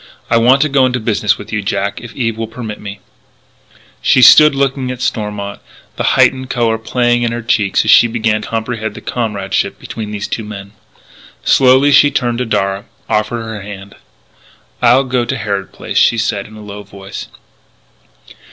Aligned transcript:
"I 0.31 0.37
want 0.37 0.63
to 0.63 0.67
go 0.69 0.87
into 0.87 0.99
business 0.99 1.37
with 1.37 1.53
you, 1.53 1.61
Jack 1.61 2.01
if 2.01 2.15
Eve 2.15 2.35
will 2.35 2.47
permit 2.47 2.79
me" 2.81 3.01
She 4.01 4.23
stood 4.23 4.55
looking 4.55 4.89
at 4.89 4.99
Stormont, 4.99 5.59
the 5.95 6.03
heightened 6.17 6.49
colour 6.49 6.79
playing 6.79 7.21
in 7.21 7.31
her 7.31 7.43
cheeks 7.43 7.85
as 7.85 7.91
she 7.91 8.07
began 8.07 8.41
to 8.41 8.47
comprehend 8.47 8.95
the 8.95 9.01
comradeship 9.01 9.77
between 9.79 10.09
these 10.09 10.27
two 10.27 10.43
men. 10.43 10.71
Slowly 11.43 11.91
she 11.91 12.09
turned 12.09 12.39
to 12.39 12.45
Darragh, 12.47 12.85
offered 13.07 13.43
her 13.43 13.61
hand: 13.61 13.93
"I'll 14.81 15.03
go 15.03 15.23
to 15.23 15.37
Harrod 15.37 15.71
Place," 15.71 15.99
she 15.99 16.17
said 16.17 16.47
in 16.47 16.55
a 16.55 16.61
low 16.63 16.81
voice. 16.81 17.27